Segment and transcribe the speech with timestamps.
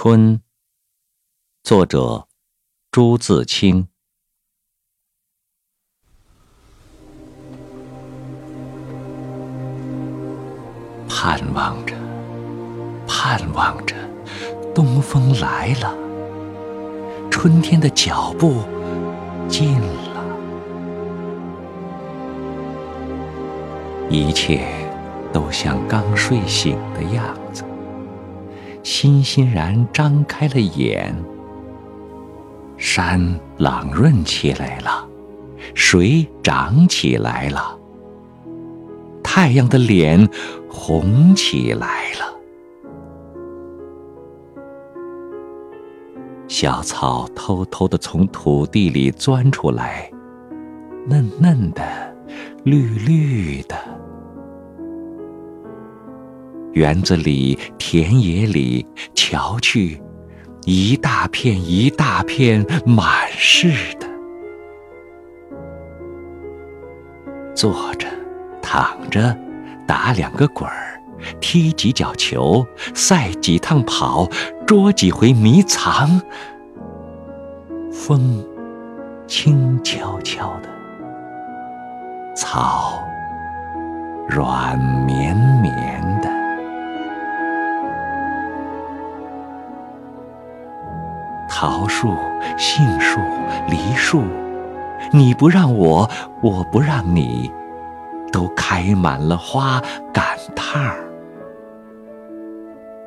[0.00, 0.40] 春，
[1.64, 2.28] 作者
[2.92, 3.88] 朱自清。
[11.08, 11.96] 盼望着，
[13.08, 13.96] 盼望着，
[14.72, 15.92] 东风来了，
[17.28, 18.62] 春天的脚步
[19.48, 20.24] 近了，
[24.08, 24.64] 一切
[25.32, 27.64] 都像刚睡醒的样子。
[28.90, 31.14] 欣欣然张开了眼，
[32.78, 35.06] 山朗润起来了，
[35.74, 37.78] 水涨起来了，
[39.22, 40.26] 太阳的脸
[40.70, 42.34] 红起来了。
[46.48, 50.10] 小草偷偷的从土地里钻出来，
[51.06, 51.82] 嫩嫩的，
[52.64, 53.76] 绿绿的。
[56.78, 60.00] 园子里、田野里，瞧去，
[60.64, 64.06] 一大片一大片，满是的。
[67.52, 68.06] 坐着、
[68.62, 69.36] 躺着，
[69.88, 71.02] 打两个滚儿，
[71.40, 72.64] 踢几脚球，
[72.94, 74.28] 赛几趟跑，
[74.64, 76.22] 捉几回迷藏。
[77.90, 78.46] 风
[79.26, 80.68] 轻悄悄的，
[82.36, 83.02] 草
[84.28, 85.74] 软绵绵
[91.60, 92.14] 桃树、
[92.56, 93.18] 杏树、
[93.68, 94.22] 梨树，
[95.12, 96.08] 你不让我，
[96.40, 97.50] 我不让你，
[98.30, 99.82] 都开满了花
[100.14, 101.04] 赶趟儿。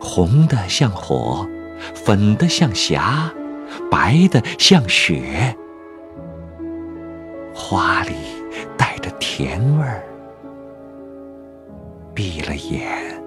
[0.00, 1.46] 红的像火，
[1.94, 3.30] 粉的像霞，
[3.88, 5.56] 白的像雪。
[7.54, 8.16] 花里
[8.76, 10.02] 带着甜味儿。
[12.12, 13.21] 闭了眼。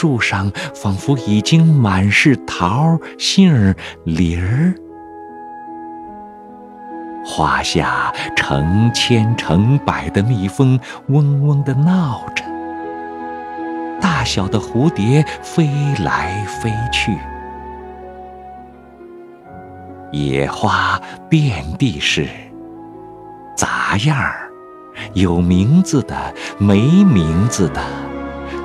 [0.00, 4.74] 树上仿佛已经满是桃、杏、梨儿，
[7.22, 12.42] 花下成千成百的蜜蜂嗡嗡地闹着，
[14.00, 15.68] 大小的蝴蝶飞
[16.02, 17.14] 来飞去，
[20.12, 20.98] 野花
[21.28, 22.26] 遍地是，
[23.54, 24.50] 杂样儿，
[25.12, 28.09] 有名字的，没名字的。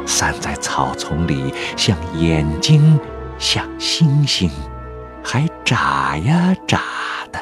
[0.06, 3.00] 散在草丛里，像眼睛，
[3.38, 4.50] 像星星，
[5.24, 6.82] 还眨呀眨
[7.32, 7.40] 的。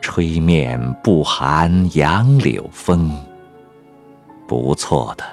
[0.00, 3.10] 吹面不寒杨柳风，
[4.46, 5.24] 不错的，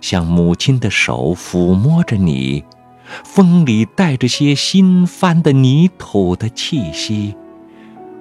[0.00, 2.64] 像母亲的手抚摸着你，
[3.24, 7.34] 风里带着些新翻的泥土的气息，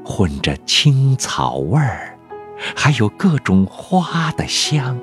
[0.05, 2.12] 混着青草味儿。
[2.75, 4.97] 还有各种花的香，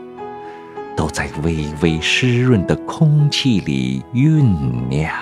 [0.97, 4.43] 都在微微湿润的空气里酝
[4.89, 5.13] 酿。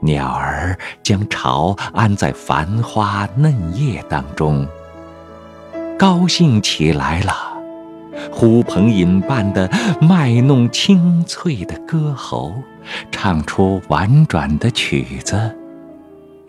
[0.00, 4.66] 鸟儿将巢安在繁花嫩叶当中，
[5.98, 7.32] 高兴起来了，
[8.30, 9.68] 呼朋引伴的
[10.00, 12.54] 卖弄清脆的歌喉，
[13.10, 15.56] 唱出婉转的曲子。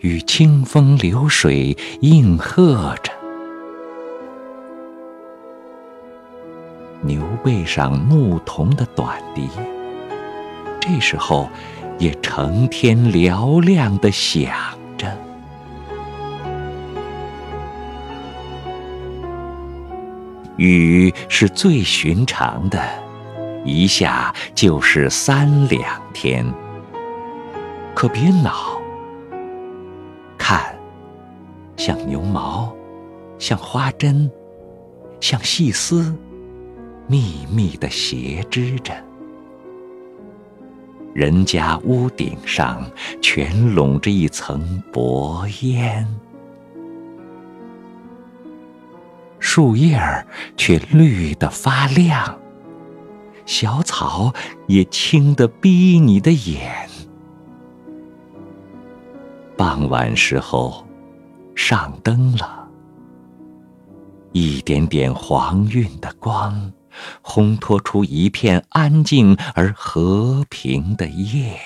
[0.00, 3.12] 与清风流水应和着，
[7.00, 9.48] 牛背上牧童的短笛，
[10.78, 11.48] 这时候
[11.98, 14.52] 也成天嘹亮的响
[14.96, 15.12] 着。
[20.56, 22.80] 雨是最寻常的，
[23.64, 26.46] 一下就是三两天，
[27.96, 28.77] 可别恼。
[30.50, 30.74] 看，
[31.76, 32.74] 像牛毛，
[33.38, 34.30] 像花针，
[35.20, 36.16] 像细丝，
[37.06, 38.94] 密密的斜织着。
[41.12, 42.82] 人家屋顶上
[43.20, 46.08] 全笼着一层薄烟，
[49.38, 50.26] 树叶儿
[50.56, 52.38] 却绿得发亮，
[53.44, 54.32] 小草
[54.66, 56.88] 也青得逼你的眼。
[59.58, 60.86] 傍晚时候，
[61.56, 62.68] 上灯了，
[64.30, 66.72] 一点点黄晕的光，
[67.24, 71.58] 烘托出一片安静而和平的夜。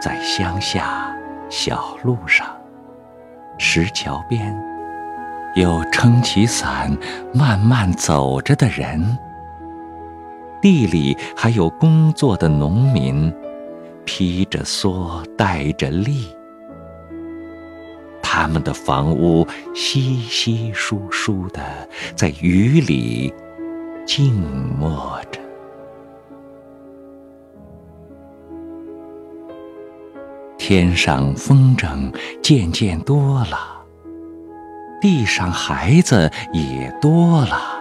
[0.00, 1.16] 在乡下
[1.48, 2.48] 小路上，
[3.58, 4.60] 石桥边，
[5.54, 6.90] 有撑起伞
[7.32, 9.16] 慢慢走着的人，
[10.60, 13.32] 地里还有工作的农民。
[14.10, 16.34] 披着蓑，带着笠，
[18.22, 21.60] 他们的房屋稀稀疏疏的，
[22.16, 23.30] 在雨里
[24.06, 24.32] 静
[24.78, 25.38] 默着。
[30.56, 32.10] 天上风筝
[32.42, 33.84] 渐渐多了，
[35.02, 37.77] 地上孩子也多了。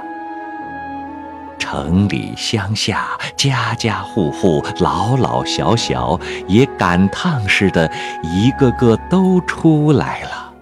[1.69, 6.17] 城里乡下，家家户户，老老小小，
[6.47, 7.91] 也赶趟似的，
[8.23, 10.53] 一个个都出来了。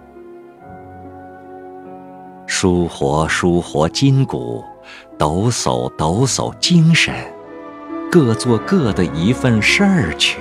[2.47, 4.63] 舒活舒活筋骨，
[5.15, 7.13] 抖擞抖擞精神，
[8.11, 10.39] 各做各的一份事儿去。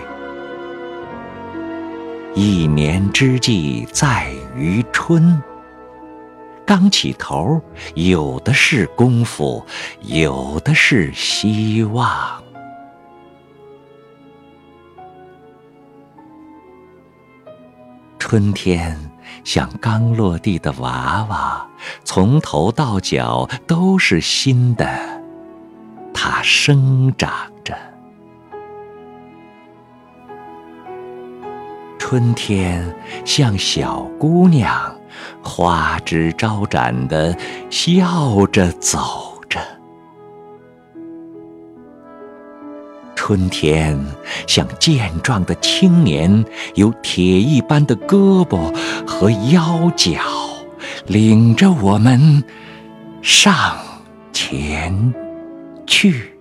[2.34, 5.38] 一年之计在于春。
[6.66, 7.60] 刚起头，
[7.94, 9.64] 有的是功夫，
[10.00, 12.42] 有的是希望。
[18.18, 18.98] 春天
[19.44, 21.68] 像刚落地的娃娃，
[22.02, 25.22] 从头到脚都是新的，
[26.14, 27.30] 它生长
[27.62, 27.76] 着。
[31.98, 32.96] 春天
[33.26, 34.98] 像小姑娘。
[35.42, 37.36] 花枝招展的
[37.70, 39.60] 笑着走着，
[43.14, 43.98] 春天
[44.46, 46.44] 像健壮的青年，
[46.74, 48.74] 有铁一般的胳膊
[49.06, 50.12] 和腰脚，
[51.06, 52.44] 领着我们
[53.22, 53.76] 上
[54.32, 55.14] 前
[55.86, 56.33] 去。